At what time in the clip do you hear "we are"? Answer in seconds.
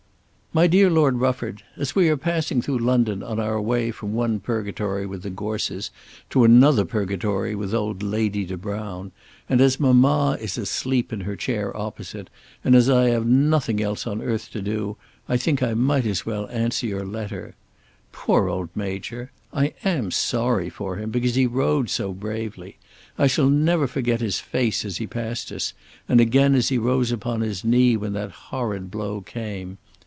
1.95-2.17